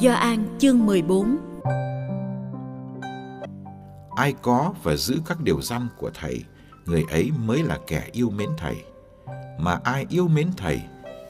[0.00, 1.38] Do An chương 14
[4.16, 6.44] Ai có và giữ các điều răn của Thầy,
[6.86, 8.76] người ấy mới là kẻ yêu mến Thầy.
[9.58, 10.80] Mà ai yêu mến Thầy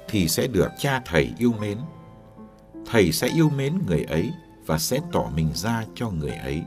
[0.08, 1.78] thì sẽ được cha Thầy yêu mến.
[2.86, 4.32] Thầy sẽ yêu mến người ấy
[4.66, 6.62] và sẽ tỏ mình ra cho người ấy.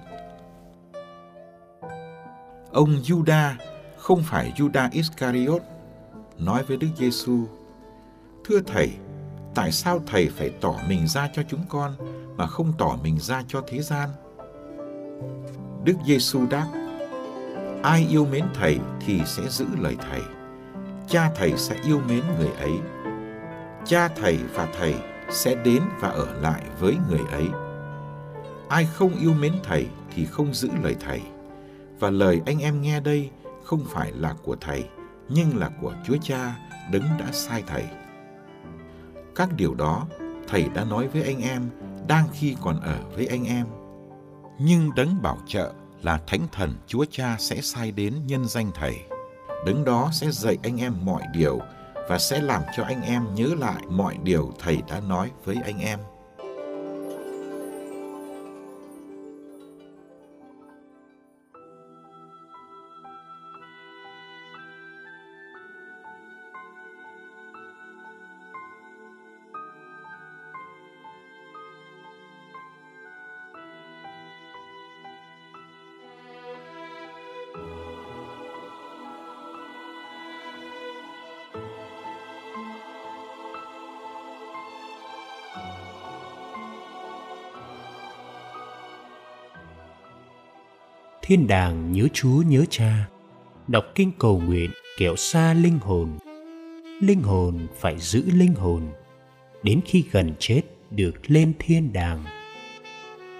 [2.71, 3.53] Ông Juda
[3.97, 5.61] không phải Juda Iscariot
[6.37, 7.45] nói với Đức Giêsu:
[8.45, 8.92] "Thưa thầy,
[9.55, 11.95] tại sao thầy phải tỏ mình ra cho chúng con
[12.37, 14.09] mà không tỏ mình ra cho thế gian?"
[15.83, 16.67] Đức Giêsu đáp:
[17.83, 20.21] Ai yêu mến thầy thì sẽ giữ lời thầy.
[21.08, 22.71] Cha thầy sẽ yêu mến người ấy.
[23.86, 24.95] Cha thầy và thầy
[25.30, 27.47] sẽ đến và ở lại với người ấy.
[28.69, 31.21] Ai không yêu mến thầy thì không giữ lời thầy.
[31.99, 33.30] Và lời anh em nghe đây
[33.63, 34.83] không phải là của thầy,
[35.30, 36.55] nhưng là của Chúa Cha
[36.92, 37.83] đấng đã sai thầy.
[39.36, 40.08] Các điều đó,
[40.48, 41.70] thầy đã nói với anh em
[42.08, 43.66] đang khi còn ở với anh em.
[44.60, 48.95] Nhưng đấng bảo trợ là Thánh Thần Chúa Cha sẽ sai đến nhân danh Thầy.
[49.66, 51.60] Đấng đó sẽ dạy anh em mọi điều
[52.10, 55.80] và sẽ làm cho anh em nhớ lại mọi điều Thầy đã nói với anh
[55.80, 55.99] em.
[91.33, 93.08] Thiên đàng nhớ Chúa nhớ Cha,
[93.67, 96.10] đọc kinh cầu nguyện kẻo xa linh hồn.
[97.02, 98.82] Linh hồn phải giữ linh hồn,
[99.64, 100.61] đến khi gần chết
[100.92, 102.23] được lên thiên đàng.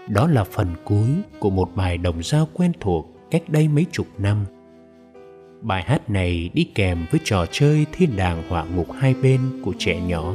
[0.10, 1.10] Đó là phần cuối
[1.40, 4.46] của một bài đồng giao quen thuộc cách đây mấy chục năm.
[5.62, 9.74] Bài hát này đi kèm với trò chơi thiên đàng họa ngục hai bên của
[9.78, 10.34] trẻ nhỏ.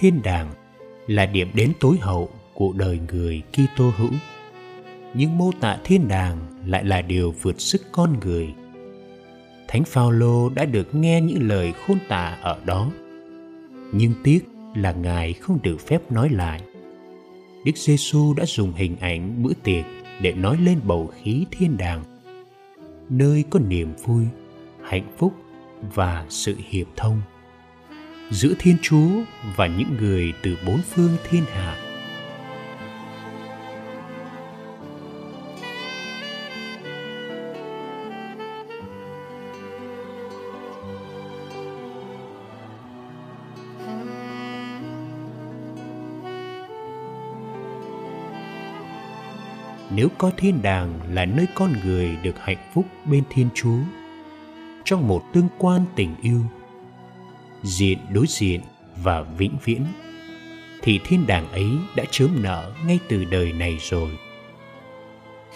[0.00, 0.50] Thiên đàng
[1.06, 4.10] là điểm đến tối hậu của đời người Kitô hữu.
[5.14, 8.48] Nhưng mô tả thiên đàng lại là điều vượt sức con người.
[9.68, 12.90] Thánh Phaolô đã được nghe những lời khôn tả ở đó.
[13.92, 14.40] Nhưng tiếc
[14.74, 16.60] là Ngài không được phép nói lại.
[17.64, 19.84] Đức Giêsu đã dùng hình ảnh bữa tiệc
[20.22, 22.04] để nói lên bầu khí thiên đàng,
[23.08, 24.24] nơi có niềm vui,
[24.82, 25.32] hạnh phúc
[25.94, 27.20] và sự hiệp thông
[28.30, 29.08] giữa Thiên Chúa
[29.56, 31.76] và những người từ bốn phương thiên hạ.
[49.90, 53.78] Nếu có thiên đàng là nơi con người được hạnh phúc bên Thiên Chúa,
[54.84, 56.40] trong một tương quan tình yêu
[57.62, 58.60] diện đối diện
[59.02, 59.86] và vĩnh viễn
[60.82, 64.10] thì thiên đàng ấy đã chớm nở ngay từ đời này rồi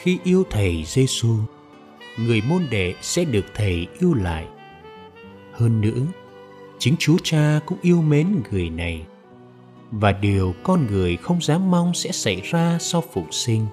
[0.03, 1.37] khi yêu thầy Giêsu,
[2.19, 4.47] người môn đệ sẽ được thầy yêu lại.
[5.53, 6.07] Hơn nữa,
[6.79, 9.03] chính Chúa Cha cũng yêu mến người này.
[9.91, 13.67] Và điều con người không dám mong sẽ xảy ra sau phục sinh.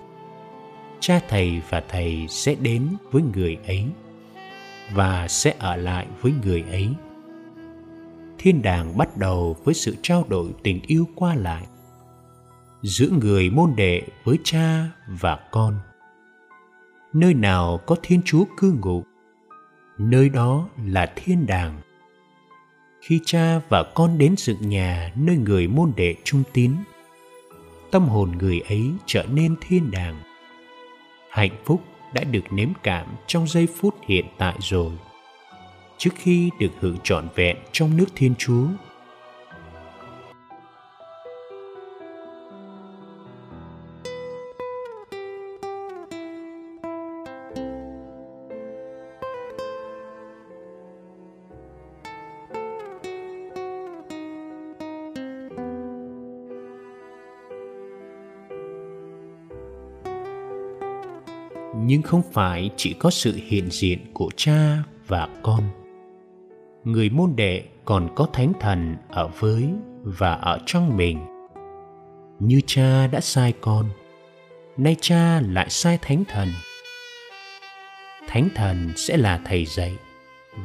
[1.00, 3.86] Cha thầy và thầy sẽ đến với người ấy
[4.94, 6.88] và sẽ ở lại với người ấy
[8.40, 11.66] thiên đàng bắt đầu với sự trao đổi tình yêu qua lại
[12.82, 15.80] giữa người môn đệ với cha và con.
[17.14, 19.04] Nơi nào có thiên chúa cư ngụ,
[19.98, 21.82] nơi đó là thiên đàng.
[23.02, 26.72] Khi cha và con đến dựng nhà nơi người môn đệ trung tín,
[27.92, 30.20] tâm hồn người ấy trở nên thiên đàng.
[31.30, 31.82] Hạnh phúc
[32.14, 34.92] đã được nếm cảm trong giây phút hiện tại rồi
[36.00, 38.68] trước khi được hưởng trọn vẹn trong nước thiên chúa.
[61.76, 65.89] Nhưng không phải chỉ có sự hiện diện của cha và con
[66.92, 69.70] người môn đệ còn có thánh thần ở với
[70.04, 71.20] và ở trong mình.
[72.40, 73.86] Như cha đã sai con,
[74.78, 76.48] nay cha lại sai thánh thần.
[78.28, 79.96] Thánh thần sẽ là thầy dạy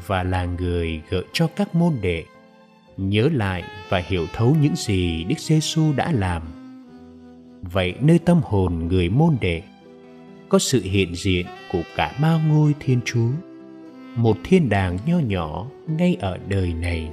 [0.07, 2.25] và là người gợi cho các môn đệ
[2.97, 6.43] nhớ lại và hiểu thấu những gì Đức Giêsu đã làm.
[7.73, 9.63] Vậy nơi tâm hồn người môn đệ
[10.49, 13.31] có sự hiện diện của cả ba ngôi thiên chúa
[14.17, 17.11] một thiên đàng nho nhỏ ngay ở đời này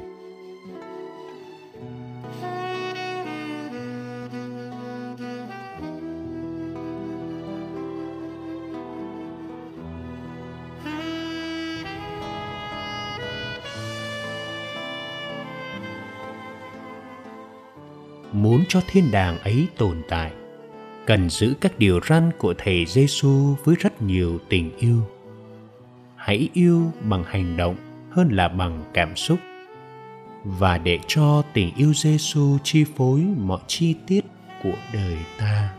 [18.33, 20.31] muốn cho thiên đàng ấy tồn tại,
[21.05, 25.03] cần giữ các điều răn của thầy Giêsu với rất nhiều tình yêu.
[26.23, 27.75] Hãy yêu bằng hành động
[28.11, 29.39] hơn là bằng cảm xúc
[30.43, 34.25] và để cho tình yêu Giêsu chi phối mọi chi tiết
[34.63, 35.69] của đời ta.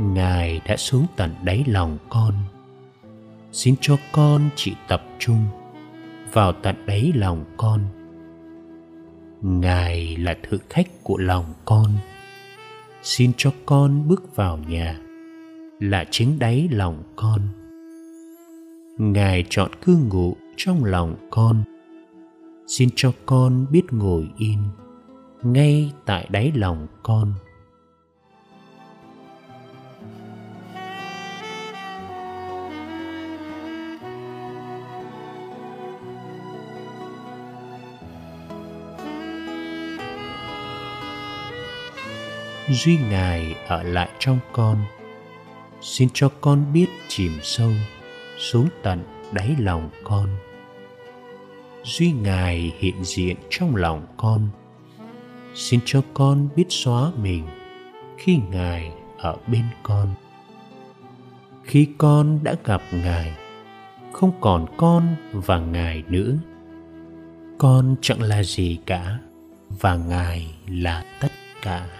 [0.00, 2.34] Ngài đã xuống tận đáy lòng con.
[3.52, 5.44] Xin cho con chỉ tập trung
[6.32, 7.80] vào tận đáy lòng con.
[9.42, 11.90] Ngài là thử khách của lòng con.
[13.02, 15.00] Xin cho con bước vào nhà
[15.80, 17.40] là chính đáy lòng con.
[18.98, 21.62] Ngài chọn cư ngụ trong lòng con.
[22.66, 24.58] Xin cho con biết ngồi yên
[25.42, 27.32] ngay tại đáy lòng con.
[42.70, 44.84] Duy ngài ở lại trong con.
[45.80, 47.70] Xin cho con biết chìm sâu,
[48.38, 50.28] xuống tận đáy lòng con.
[51.84, 54.48] Duy ngài hiện diện trong lòng con.
[55.54, 57.46] Xin cho con biết xóa mình
[58.18, 60.14] khi ngài ở bên con.
[61.64, 63.32] Khi con đã gặp ngài,
[64.12, 66.32] không còn con và ngài nữa.
[67.58, 69.18] Con chẳng là gì cả
[69.80, 71.99] và ngài là tất cả.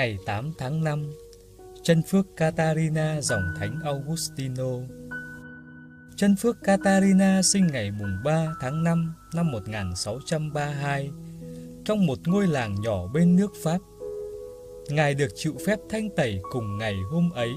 [0.00, 1.12] Ngày 8 tháng 5,
[1.82, 4.70] chân phước Catarina dòng thánh Augustino.
[6.16, 11.10] Chân phước Catarina sinh ngày mùng 3 tháng 5 năm 1632
[11.84, 13.78] trong một ngôi làng nhỏ bên nước Pháp.
[14.88, 17.50] Ngài được chịu phép thanh tẩy cùng ngày hôm ấy.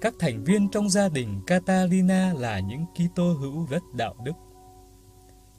[0.00, 4.34] các thành viên trong gia đình Catarina là những Kitô hữu rất đạo đức.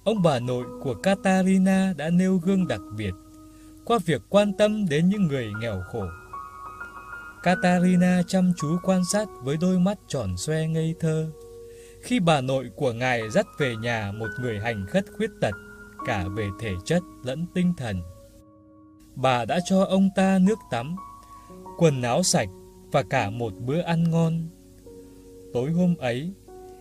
[0.03, 3.13] Ông bà nội của Catarina đã nêu gương đặc biệt
[3.85, 6.05] qua việc quan tâm đến những người nghèo khổ.
[7.43, 11.31] Katarina chăm chú quan sát với đôi mắt tròn xoe ngây thơ.
[12.01, 15.53] Khi bà nội của ngài dắt về nhà một người hành khất khuyết tật,
[16.05, 18.01] cả về thể chất lẫn tinh thần.
[19.15, 20.95] Bà đã cho ông ta nước tắm,
[21.77, 22.49] quần áo sạch
[22.91, 24.49] và cả một bữa ăn ngon.
[25.53, 26.33] Tối hôm ấy,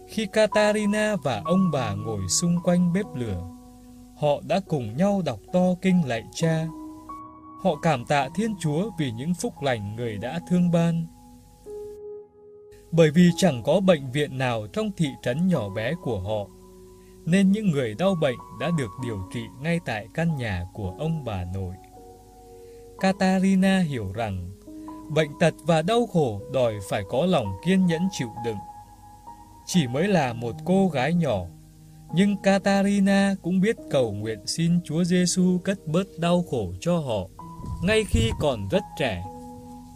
[0.08, 3.42] khi Katarina và ông bà ngồi xung quanh bếp lửa,
[4.20, 6.66] họ đã cùng nhau đọc to kinh lạy cha.
[7.62, 11.06] Họ cảm tạ Thiên Chúa vì những phúc lành người đã thương ban.
[12.90, 16.46] Bởi vì chẳng có bệnh viện nào trong thị trấn nhỏ bé của họ,
[17.24, 21.24] nên những người đau bệnh đã được điều trị ngay tại căn nhà của ông
[21.24, 21.74] bà nội.
[23.00, 24.50] Katarina hiểu rằng
[25.08, 28.58] bệnh tật và đau khổ đòi phải có lòng kiên nhẫn chịu đựng.
[29.66, 31.44] Chỉ mới là một cô gái nhỏ,
[32.14, 37.28] nhưng Katarina cũng biết cầu nguyện xin Chúa Giêsu cất bớt đau khổ cho họ.
[37.82, 39.24] Ngay khi còn rất trẻ,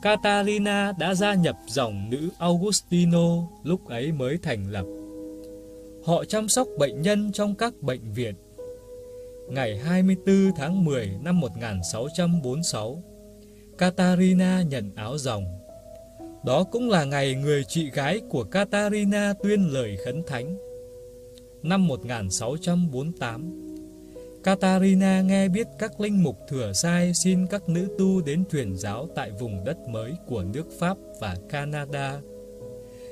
[0.02, 3.28] Catalina đã gia nhập dòng nữ Augustino
[3.64, 4.84] lúc ấy mới thành lập.
[6.04, 8.34] Họ chăm sóc bệnh nhân trong các bệnh viện.
[9.48, 13.02] Ngày 24 tháng 10 năm 1646,
[13.78, 15.44] Katarina nhận áo dòng.
[16.44, 20.56] Đó cũng là ngày người chị gái của Katarina tuyên lời khấn thánh.
[21.62, 23.75] Năm 1648,
[24.46, 29.08] Katarina nghe biết các linh mục thừa sai xin các nữ tu đến truyền giáo
[29.14, 32.20] tại vùng đất mới của nước Pháp và Canada.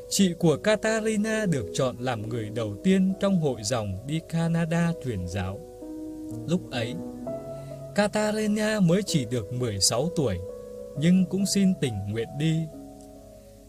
[0.08, 5.28] Chị của Katarina được chọn làm người đầu tiên trong hội dòng đi Canada truyền
[5.28, 5.60] giáo.
[6.48, 6.94] Lúc ấy,
[7.94, 10.38] Katarina mới chỉ được 16 tuổi,
[10.98, 12.56] nhưng cũng xin tình nguyện đi.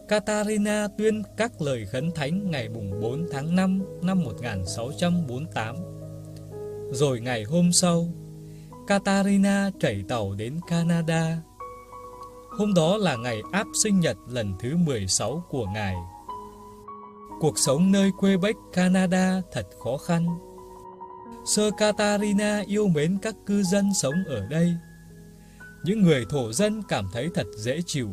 [0.08, 2.68] Katarina tuyên các lời khấn thánh ngày
[3.00, 5.95] 4 tháng 5 năm 1648
[6.90, 8.08] rồi ngày hôm sau,
[8.86, 11.38] Katarina chảy tàu đến Canada.
[12.58, 15.96] Hôm đó là ngày áp sinh nhật lần thứ 16 của ngài.
[17.40, 20.26] Cuộc sống nơi Quebec, Canada thật khó khăn.
[21.44, 24.74] Sơ Katarina yêu mến các cư dân sống ở đây.
[25.84, 28.10] Những người thổ dân cảm thấy thật dễ chịu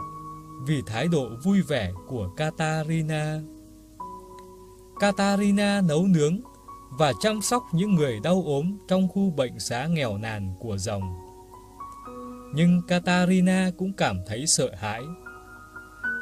[0.67, 3.39] vì thái độ vui vẻ của Katarina.
[4.99, 6.39] Katarina nấu nướng
[6.97, 11.03] và chăm sóc những người đau ốm trong khu bệnh xá nghèo nàn của dòng.
[12.55, 15.01] Nhưng Katarina cũng cảm thấy sợ hãi.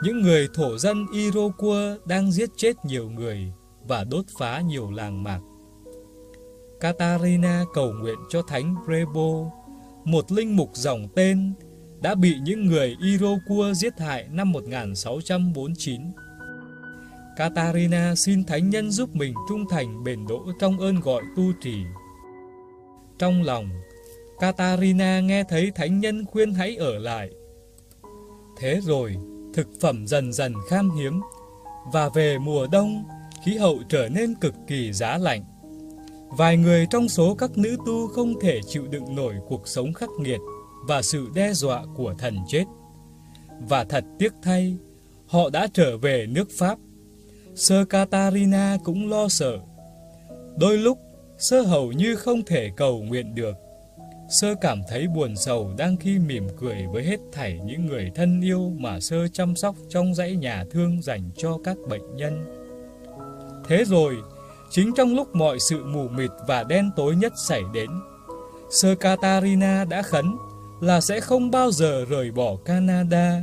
[0.03, 3.53] Những người thổ dân Iroquois đang giết chết nhiều người
[3.87, 5.39] và đốt phá nhiều làng mạc.
[6.79, 9.51] Katarina cầu nguyện cho Thánh Rebo,
[10.05, 11.53] một linh mục dòng tên,
[12.01, 16.01] đã bị những người Iroquois giết hại năm 1649
[17.41, 21.75] Katarina xin Thánh Nhân giúp mình trung thành bền đỗ trong ơn gọi tu trì.
[23.19, 23.69] Trong lòng,
[24.39, 27.29] Katarina nghe thấy Thánh Nhân khuyên hãy ở lại.
[28.57, 29.15] Thế rồi,
[29.53, 31.21] thực phẩm dần dần khan hiếm,
[31.93, 33.03] và về mùa đông,
[33.45, 35.43] khí hậu trở nên cực kỳ giá lạnh.
[36.29, 40.09] Vài người trong số các nữ tu không thể chịu đựng nổi cuộc sống khắc
[40.19, 40.39] nghiệt
[40.87, 42.65] và sự đe dọa của thần chết.
[43.69, 44.77] Và thật tiếc thay,
[45.27, 46.77] họ đã trở về nước Pháp
[47.55, 49.57] Sơ Katarina cũng lo sợ.
[50.57, 50.97] Đôi lúc,
[51.37, 53.55] sơ hầu như không thể cầu nguyện được.
[54.29, 58.41] Sơ cảm thấy buồn sầu đang khi mỉm cười với hết thảy những người thân
[58.41, 62.45] yêu mà sơ chăm sóc trong dãy nhà thương dành cho các bệnh nhân.
[63.67, 64.15] Thế rồi,
[64.69, 67.89] chính trong lúc mọi sự mù mịt và đen tối nhất xảy đến,
[68.69, 70.35] Sơ Katarina đã khấn
[70.81, 73.41] là sẽ không bao giờ rời bỏ Canada.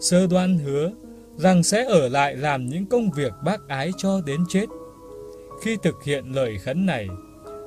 [0.00, 0.90] Sơ đoan hứa
[1.38, 4.66] rằng sẽ ở lại làm những công việc bác ái cho đến chết.
[5.62, 7.08] Khi thực hiện lời khấn này,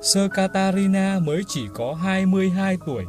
[0.02, 3.04] Sơ Katarina mới chỉ có 22 tuổi.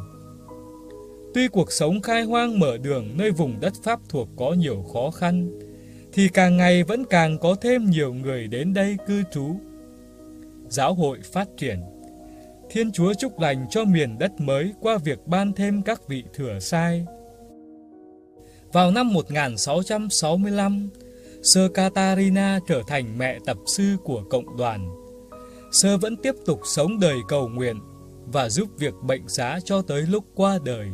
[1.34, 5.10] Tuy cuộc sống khai hoang mở đường nơi vùng đất Pháp thuộc có nhiều khó
[5.10, 5.60] khăn,
[6.12, 9.56] thì càng ngày vẫn càng có thêm nhiều người đến đây cư trú.
[10.68, 11.80] Giáo hội phát triển.
[12.70, 16.58] Thiên Chúa chúc lành cho miền đất mới qua việc ban thêm các vị thừa
[16.60, 17.06] sai,
[18.74, 20.88] vào năm 1665,
[21.42, 24.88] Sơ Katarina trở thành mẹ tập sư của cộng đoàn.
[25.72, 27.80] Sơ vẫn tiếp tục sống đời cầu nguyện
[28.26, 30.88] và giúp việc bệnh xá cho tới lúc qua đời.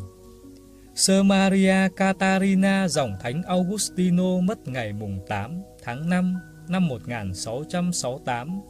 [0.95, 6.37] Sơ Maria Katarina dòng thánh Augustino mất ngày mùng 8 tháng 5
[6.69, 8.61] năm 1668,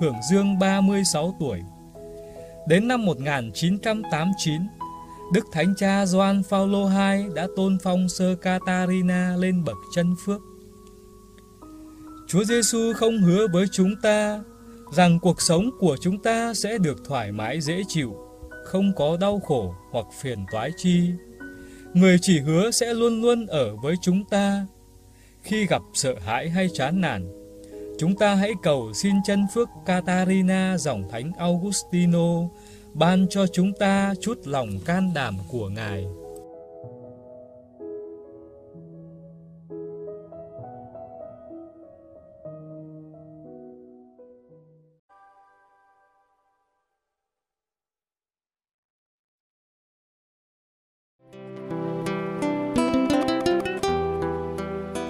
[0.00, 1.60] hưởng dương 36 tuổi.
[2.68, 4.62] Đến năm 1989,
[5.32, 10.40] Đức Thánh Cha Gioan Phaolô II đã tôn phong Sơ Catarina lên bậc chân phước.
[12.28, 14.40] Chúa Giêsu không hứa với chúng ta
[14.92, 18.16] rằng cuộc sống của chúng ta sẽ được thoải mái dễ chịu,
[18.64, 21.10] không có đau khổ hoặc phiền toái chi.
[21.94, 24.66] Người chỉ hứa sẽ luôn luôn ở với chúng ta.
[25.42, 27.28] Khi gặp sợ hãi hay chán nản,
[27.98, 32.42] chúng ta hãy cầu xin chân phước Catarina dòng thánh Augustino
[32.98, 36.06] ban cho chúng ta chút lòng can đảm của Ngài.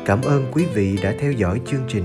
[0.06, 2.04] Cảm ơn quý vị đã theo dõi chương trình.